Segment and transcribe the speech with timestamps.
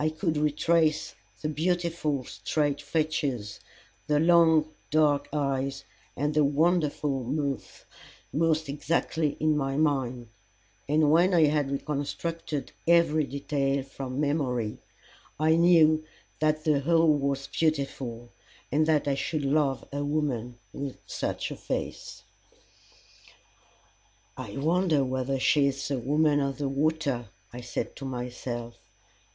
[0.00, 3.60] I could retrace the beautiful straight features,
[4.06, 5.84] the long dark eyes,
[6.16, 7.84] and the wonderful mouth
[8.32, 10.28] most exactly in my mind,
[10.88, 14.78] and when I had reconstructed every detail from memory
[15.38, 16.06] I knew
[16.40, 18.32] that the whole was beautiful,
[18.72, 22.22] and that I should love a woman with such a face.
[24.38, 28.78] "I wonder whether she is the Woman of the Water!" I said to myself.